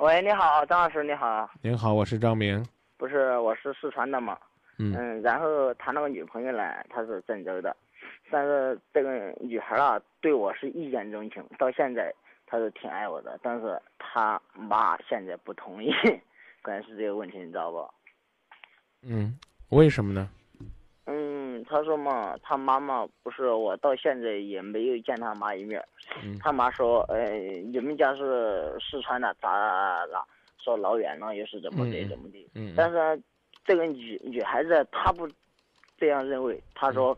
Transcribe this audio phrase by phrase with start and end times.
[0.00, 1.46] 喂，你好，张老师，你好。
[1.60, 2.64] 您好，我是张明。
[2.96, 4.34] 不是，我是四川的嘛。
[4.78, 7.76] 嗯嗯，然后谈了个女朋友呢，她是郑州的，
[8.30, 12.10] 但是这个女孩啊，对我是一见钟情，到现在
[12.46, 15.92] 她是挺爱我的，但是她妈现在不同意，
[16.62, 17.86] 关键是这个问题，你知道不？
[19.02, 19.38] 嗯，
[19.68, 20.30] 为什么呢？
[21.70, 25.82] 嗯，她说嘛，他妈妈不是我到现在也没有见他妈一面，
[26.24, 27.30] 嗯他妈说，呃，
[27.72, 30.26] 你们家是四川的，咋咋咋，
[30.58, 32.50] 说老远了，又是怎么的怎么的。
[32.54, 33.22] 嗯但是呢
[33.64, 35.28] 这个女女孩子她不
[35.96, 37.16] 这样认为，她说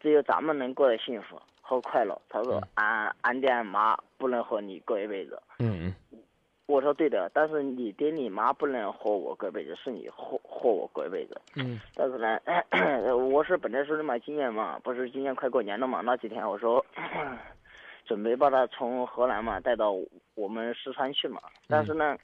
[0.00, 2.16] 只有咱们能过得幸福和快乐。
[2.28, 5.42] 她说俺俺爹俺妈不能和你过一辈子。
[5.58, 5.94] 嗯嗯
[6.66, 11.40] 我说对的，但是你爹你妈不能和我过一辈子，是你和和我过一辈子。
[11.54, 12.38] 嗯但是呢，
[13.16, 16.84] 我是本来说的嘛，今年嘛，不是今年快过年了嘛，那几天我说
[18.04, 19.94] 准备把她从河南嘛带到
[20.34, 21.40] 我们四川去嘛。
[21.68, 22.16] 但是呢，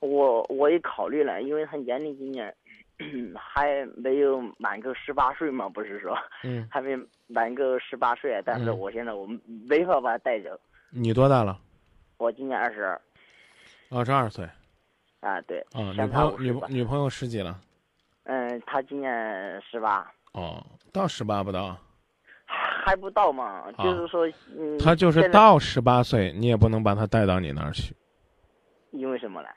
[0.00, 2.54] 我我也考虑了，因为他年龄今年
[3.34, 6.96] 还没有满够十八岁嘛，不是说嗯，还没
[7.26, 9.26] 满够十八岁，但是嗯我现在我
[9.68, 10.50] 没法把他带走。
[10.90, 11.58] 你多大了？
[12.18, 13.00] 我今年二十二
[13.90, 14.46] 二十二岁
[15.20, 15.80] 啊，对，啊。
[15.92, 16.52] 女朋友女。
[16.68, 17.58] 女朋友十几了？
[18.24, 20.10] 嗯，他今年十八。
[20.32, 21.76] 哦，到十八不到。
[22.84, 24.26] 还不到嘛，啊就是说，
[24.58, 27.94] 嗯，他就是到十八岁，你也不能把他带到你那儿去。
[28.90, 29.48] 因为什么呢？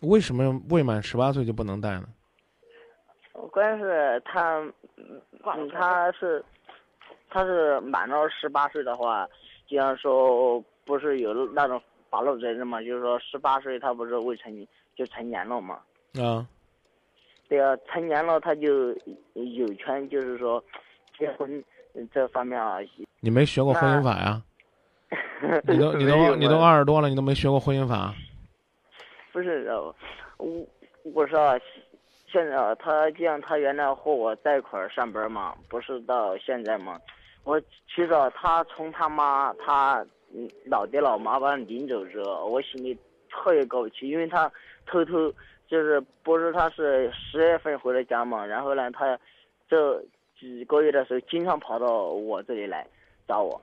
[0.00, 2.08] 为什么未满十八岁就不能带呢？
[3.50, 4.58] 关键是他，
[4.96, 6.44] 嗯，他是，
[7.28, 9.28] 他是满了十八岁的话，
[9.66, 14.66] 就像说不是有那种法律责任嘛，就是说十八岁他不是未成年
[14.96, 15.80] 就成年了嘛，
[16.20, 16.46] 啊，
[17.52, 18.88] 对啊，成年了他就
[19.34, 20.62] 有权就是说
[21.18, 21.62] 结婚
[22.10, 22.78] 这方面啊，
[23.20, 24.42] 你没学过婚姻法呀？
[25.68, 28.14] 你都 你都你都二十多了，你都没学过婚姻法？
[29.32, 29.94] 不是呃，
[30.38, 30.66] 我
[31.12, 31.60] 我说啊，
[32.26, 36.98] 现在啊，他既然他原来和我在一块儿上班嘛，不是到现在嘛，
[37.44, 40.02] 我其实啊，他从他妈他
[40.34, 42.96] 嗯老爹老妈把他领走之后，我心里
[43.28, 44.50] 特别过不去，因为他
[44.86, 45.30] 偷偷
[45.72, 49.18] 就是不是他是十月份回的家嘛，然后呢，他
[49.66, 49.98] 这
[50.38, 52.86] 几个月的时候经常跑到我这里来
[53.26, 53.58] 找我，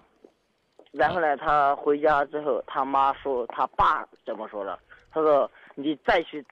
[0.92, 4.80] 然后呢，他回家之后，他妈说他爸怎么说的？
[5.12, 6.44] 他说你再去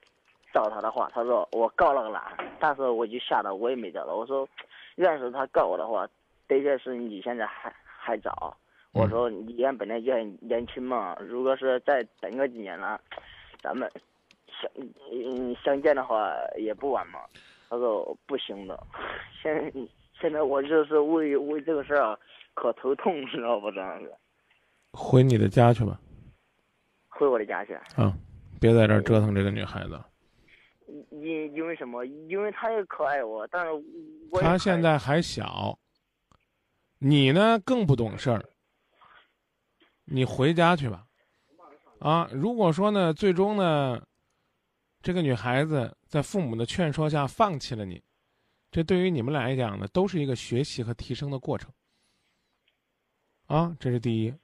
[0.54, 2.22] 找他的话，他说我告那个男，
[2.60, 4.14] 但是我就吓得我也没找到。
[4.14, 4.48] 我说，
[4.94, 6.06] 要是他告我的话，
[6.46, 8.56] 的确是你现在还还早。
[8.92, 13.00] 嗯我说你也本来就很年轻嘛，如果是再等个几年了，
[13.60, 13.90] 咱们
[14.60, 14.70] 相
[15.12, 17.20] 嗯相见的话也不晚嘛。
[17.70, 18.86] 他说不行的，
[19.42, 19.72] 现
[20.20, 22.18] 现在我就是为为这个事儿啊
[22.54, 23.70] 可头痛，知道不？
[23.70, 24.12] 这样子，
[24.92, 26.00] 回你的家去吧，
[27.08, 27.74] 回我的家去。
[27.96, 28.12] 啊，
[28.60, 30.00] 别在这儿折腾这个女孩子。
[31.10, 32.06] 因因为什么？
[32.06, 33.70] 因为她也可爱我，但是
[34.30, 35.78] 我她现在还小，
[36.98, 38.42] 你呢更不懂事儿。
[40.06, 41.04] 你回家去吧，
[42.00, 44.02] 啊，如果说呢，最终呢，
[45.00, 48.02] 这个女孩子在父母的劝说下放弃了你，
[48.70, 51.72] 这对于你们来讲呢，都是一个学习和提升的过程。
[53.46, 54.34] 啊，这是第一。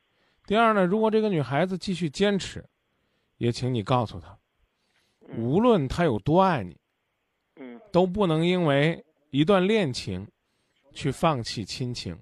[0.46, 2.64] 第二呢，如果这个女孩子继续坚持，
[3.38, 4.38] 也请你告诉她，
[5.36, 6.78] 无论她有多爱你，
[7.56, 10.26] 嗯都不能因为一段恋情，
[10.92, 12.18] 去放弃亲情，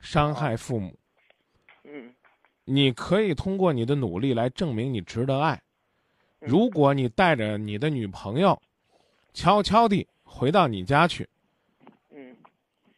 [0.00, 0.98] 伤害父母。
[1.84, 2.14] 嗯
[2.64, 5.62] 你可以通过你的努力来证明你值得爱。
[6.46, 8.60] 嗯如果你带着你的女朋友，
[9.34, 11.28] 悄悄地回到你家去，
[12.10, 12.36] 嗯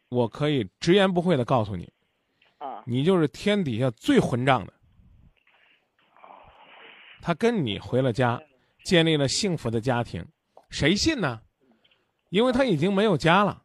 [0.09, 1.91] 我可以直言不讳的告诉你，
[2.59, 4.73] 啊你就是天底下最混账的。
[7.21, 8.41] 他跟你回了家，
[8.83, 10.25] 建立了幸福的家庭，
[10.69, 11.41] 谁信呢？
[12.29, 13.63] 因为他已经没有家了，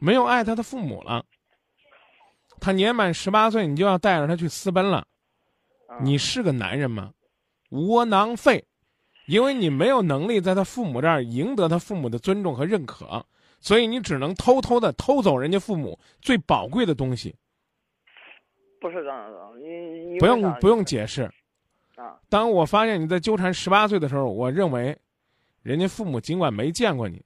[0.00, 1.26] 没有爱他的父母了。
[2.60, 5.06] 他年满十八岁，你就要带着他去私奔了，
[5.88, 7.12] 啊你是个男人吗？
[7.70, 8.64] 窝囊废！
[9.26, 13.24] 因为你没有能力在他父母这儿赢得他父母的尊重和认可，
[13.60, 17.34] 所以你只能偷偷的偷走人家父母最宝贵的东西。
[18.80, 21.22] 不是这样的，你你不用不用解释。
[21.96, 24.98] 啊当我发现你在纠缠十八岁的时候，我认为，
[25.62, 27.24] 人家父母尽管没见过你，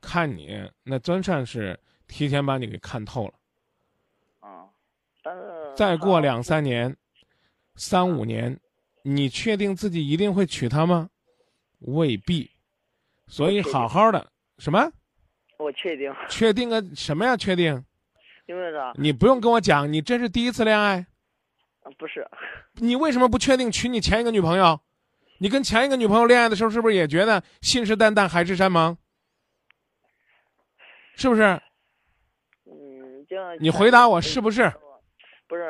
[0.00, 1.78] 看你那真算是
[2.08, 3.34] 提前把你给看透了。
[4.40, 4.66] 啊，
[5.22, 5.42] 但是
[5.76, 6.96] 再过两三年、
[7.76, 8.58] 三五年，
[9.02, 11.08] 你确定自己一定会娶她吗？
[11.80, 12.50] 未必。
[13.26, 14.90] 所以好好的什么？
[15.58, 17.36] 我确定，确定个什么呀？
[17.36, 17.84] 确定？
[18.46, 18.92] 因为啥？
[18.96, 21.06] 你不用跟我讲，你这是第一次恋爱，
[21.82, 22.26] 啊不是，
[22.74, 24.80] 你为什么不确定娶你前一个女朋友？
[25.38, 28.96] 你跟前一个女朋友恋爱的时候，是不是也觉得信誓旦旦、海誓山盟？
[31.14, 31.42] 是不是？
[32.64, 33.56] 嗯，这样。
[33.60, 34.72] 你回答我是不是？
[35.46, 35.62] 不是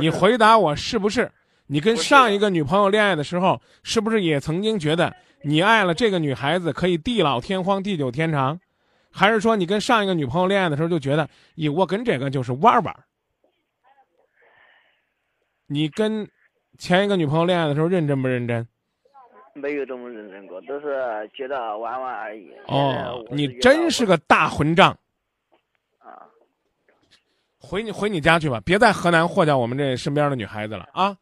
[0.00, 1.30] 你回答我是不是？
[1.66, 8.60] 你跟上一个女朋友恋爱的时候，是不是也曾经觉得你爱了这个女孩子可以地老天荒、地久天长？
[9.10, 12.96] 还是说你跟上一个女朋友恋爱的时候就觉得，咦，我跟这个就是玩玩？
[15.66, 16.26] 你跟
[16.78, 18.66] 前一个女朋友恋爱的时候认真不认真？
[19.54, 22.50] 没有这么认真过，都是觉得玩玩而已。
[22.68, 24.96] 哦，你真是个大混账！
[25.98, 26.24] 啊，
[27.58, 31.14] 回你回你家去吧，别在河南祸掉我们这身边的女孩子了啊！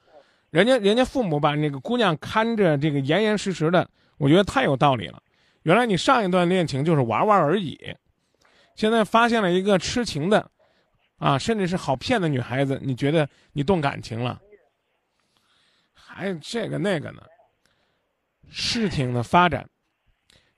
[0.51, 3.89] 人家人家父母把那个姑娘看着这个严严实实的，
[4.19, 5.23] 我觉得太有道理了。
[5.63, 7.79] 原来你上一段恋情就是玩玩而已，
[8.75, 10.51] 现在发现了一个痴情的，
[11.19, 14.41] 啊，甚至是好骗的女孩子，你觉得你动感情了？
[15.95, 17.23] 还有这个那个呢？
[18.49, 19.69] 事情的发展，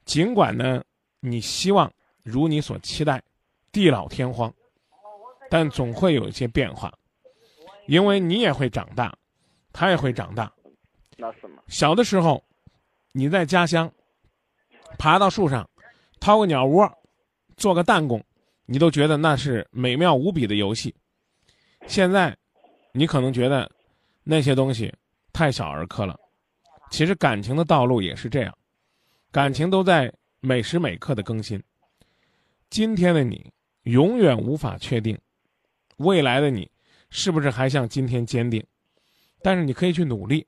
[0.06, 0.82] 尽管呢，
[1.20, 1.92] 你希望
[2.22, 3.22] 如你所期待，
[3.70, 4.50] 地老天荒，
[5.50, 6.90] 但总会有一些变化，
[7.86, 9.14] 因为你也会长大，
[9.72, 10.52] 他也会长大。
[11.16, 11.62] 那是吗？
[11.68, 12.42] 小的时候，
[13.12, 13.90] 你在家乡。
[14.98, 15.68] 爬到树上，
[16.20, 16.86] 掏个鸟窝，
[17.56, 18.22] 做个弹弓，
[18.66, 20.94] 你都觉得那是美妙无比的游戏。
[21.86, 22.36] 现在，
[22.92, 23.68] 你可能觉得
[24.22, 24.92] 那些东西
[25.32, 26.14] 太小儿科了。
[26.90, 28.54] 其实感情的道路也是这样，
[29.30, 31.60] 感情都在每时每刻的更新。
[32.68, 33.50] 今天的你
[33.84, 35.18] 永远无法确定，
[35.96, 36.70] 未来的你
[37.08, 38.62] 是不是还像今天坚定？
[39.42, 40.46] 但是你可以去努力。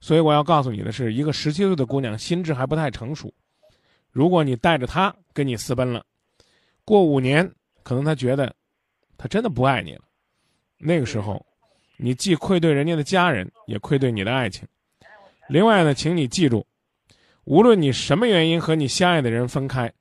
[0.00, 3.32] 所以我要告诉你的是，一个十七岁的姑娘心智还不太成熟。
[4.10, 6.04] 如果你带着他跟你私奔了，
[6.84, 7.48] 过五年，
[7.82, 8.54] 可能他觉得，
[9.16, 10.02] 他真的不爱你了。
[10.76, 11.46] 那个时候，
[11.96, 14.66] 你既愧对人家的家人，也愧对你的爱情。
[15.48, 16.66] 另外呢，请你记住，
[17.44, 19.92] 无论你什么原因和你相爱的人分开，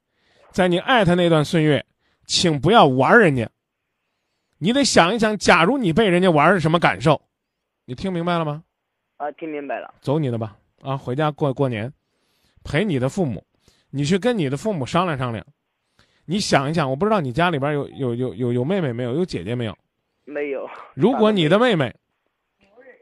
[0.52, 1.86] 在你爱他那段岁月，
[2.26, 3.48] 请不要玩人家。
[4.58, 7.22] 你得想一想，假如你被人家玩是什么感受？
[7.86, 8.64] 你听明白了吗？
[9.18, 9.94] 啊，听明白了。
[10.02, 11.92] 走你的吧，啊，回家过过年，
[12.64, 13.44] 陪你的父母。
[13.90, 15.46] 你去跟你的父母商量商量，
[16.26, 19.78] 你想一想，我不知道你家里边有有有有有妹妹没有，有姐姐没有？
[20.24, 20.66] 没有。
[20.94, 21.94] 如果你的妹妹，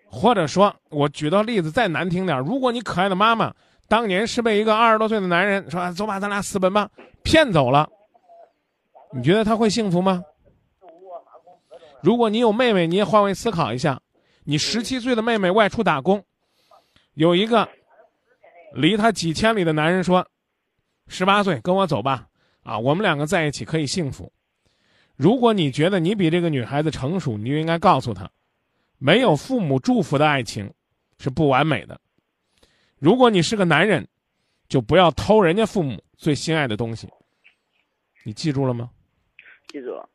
[0.10, 3.54] 或者说我举到例子再难听点，如果你可爱的妈妈
[3.88, 6.90] 当年是被一个二十多岁的男人说走吧，咱俩私奔吧，
[7.22, 7.88] 骗走了，
[9.14, 10.24] 你觉得他会幸福吗？
[12.02, 14.02] 如果你有妹妹，你也换位思考一下，
[14.50, 16.25] 你十七岁的妹妹外出打工，
[17.13, 17.69] 有一个
[18.74, 20.28] 离他几千里的男人说。
[21.07, 22.28] 十八岁，跟我走吧，
[22.63, 24.31] 啊，我们两个在一起可以幸福。
[25.16, 28.28] 如果你觉得你比这个女孩子成熟，你就应该告诉她，
[28.98, 30.72] 没有父母祝福的爱情
[31.19, 32.00] 是不完美的。
[32.98, 34.07] 如果你是个男人，
[34.68, 37.07] 就不要偷人家父母最心爱的东西。
[38.24, 38.90] 你记住了吗？
[39.68, 40.10] 记住了，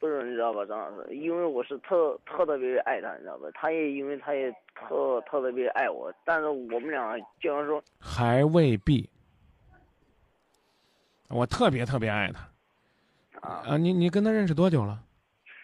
[0.00, 3.48] 不是你知道吧，张老师，因为我是特特特别爱他，你知道吧？
[3.52, 9.08] 他也因为他也特特特别爱我，但是我们俩经常说还未必。
[11.28, 14.98] 我特别特别爱他，啊，啊你你跟他认识多久了？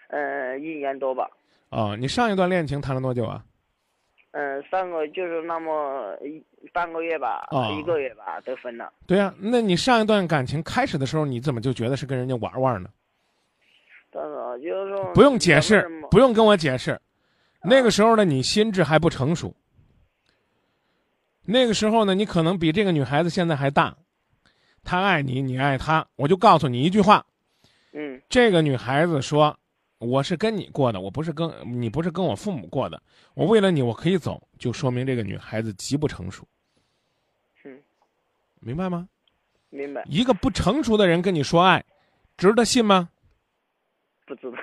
[0.08, 1.28] 嗯，一年多吧。
[1.70, 3.42] 哦，你上一段恋情谈了多久啊？
[4.32, 6.44] 嗯，三个就是那么一
[6.74, 8.92] 半个月吧，一个月吧，都分了。
[9.06, 12.90] 对呀，那你上一段感情开始的时候，你怎么就觉得是跟人家玩玩呢？
[14.16, 16.98] 但是就是说不用解释，不用跟我解释，
[17.62, 19.54] 那个时候的你心智还不成熟。
[21.44, 23.94] 那个时候呢，你可能比这个女孩子现在还大。
[24.82, 27.26] 她爱你，你爱她，我就告诉你一句话，
[27.92, 29.54] 嗯，这个女孩子说，
[29.98, 33.02] 我是跟你过的，我不是跟你不是跟我父母过的，
[33.34, 36.46] 我为了你我可以走，就说明这个女孩子极不成熟，
[37.64, 37.78] 嗯，
[38.60, 39.06] 明白吗？
[39.68, 40.02] 明白。
[40.08, 41.84] 一个不成熟的人跟你说爱，
[42.38, 43.10] 值得信吗？
[44.26, 44.58] 不知道。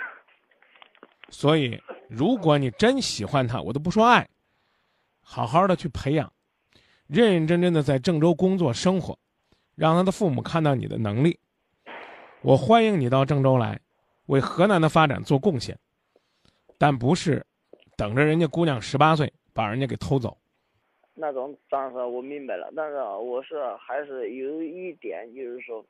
[1.29, 4.29] 所以，如果你真喜欢他，我都不说爱，
[5.21, 6.31] 好好的去培养，
[7.07, 9.17] 认认真真的在郑州工作生活。
[9.75, 11.39] 让他的父母看到你的能力，
[12.43, 13.79] 我欢迎你到郑州来，
[14.27, 15.75] 为河南的发展做贡献，
[16.77, 17.43] 但不是
[17.97, 20.37] 等着人家姑娘十八岁把人家给偷走。
[21.15, 25.83] 那种当时我明白了，但是我是还是有一点就是说，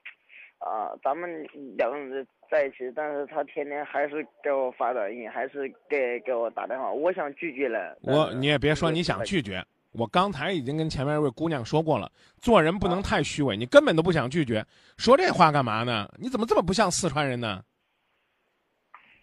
[0.59, 7.97] 啊，咱们两个人在一起，但是他天天还是给我发短信，还是给给我打电话，我想拒绝了。
[8.01, 9.65] 我你也别说你想拒绝。
[9.93, 14.63] 我刚才已经跟前面一位姑娘说过了，做人不能太虚伪，你根本都不想拒绝，
[14.97, 16.07] 说这话干嘛呢？
[16.19, 17.63] 你怎么这么不像四川人呢？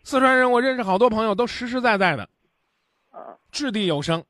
[0.03, 2.29] 四川人，我认识好多朋友都实实在在的，
[3.11, 4.25] 啊掷地有声。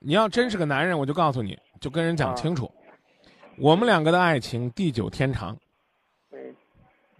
[0.00, 2.72] 你要真是个男人，我就告诉你，就跟人讲清楚，
[3.58, 5.65] 我们两个的爱情地久天长，嗯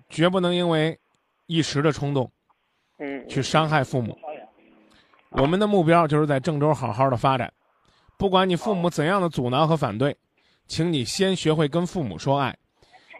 [0.08, 0.98] 绝不能因为
[1.46, 2.30] 一时的冲动
[2.98, 4.16] 嗯去伤害父母。
[5.30, 7.52] 我们的目标就是在郑州好好的发展，
[8.16, 10.16] 不管你父母怎样的阻挠和反对，
[10.66, 12.56] 请你先学会跟父母说爱，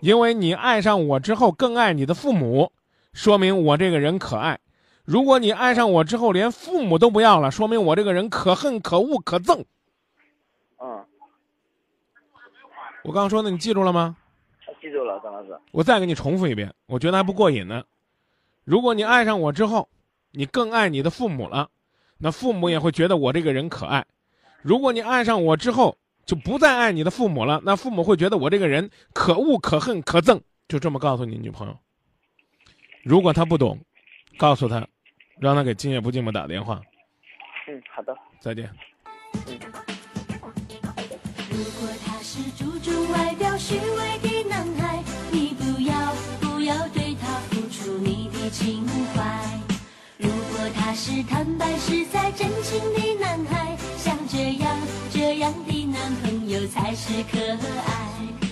[0.00, 2.72] 因为你爱上我之后更爱你的父母，
[3.12, 4.58] 说明我这个人可爱。
[5.04, 9.64] 如果你爱上我之后连父母都不要了，说明我这个人可恨、可恶、可憎。
[10.78, 11.04] 嗯，
[13.04, 14.16] 我刚刚说的你记住了吗？
[15.18, 15.58] 记住了，张老师。
[15.72, 17.82] 我再给你重复一遍，我觉得还不过瘾呢。
[18.64, 19.88] 如果你爱上我之后，
[20.32, 21.68] 你更爱你的父母了，
[22.18, 24.04] 那父母也会觉得我这个人可爱。
[24.62, 30.40] 如果你爱上我之后就不再爱你的父母了，那父母会觉得我这个人可恶、可恨、可憎。
[30.68, 31.78] 就这么告诉你女朋友。
[33.04, 33.78] 如果她不懂，
[34.36, 34.86] 告诉她，
[35.38, 36.82] 让她给今夜不寂寞打电话。
[37.68, 38.16] 嗯，好的。
[38.40, 38.68] 再见。
[41.48, 44.35] 如果他是注重外表、虚伪的
[48.50, 49.60] 情怀。
[50.18, 54.76] 如果他是坦白实在、真情的男孩，像这样
[55.10, 58.45] 这样的男朋友才是可爱。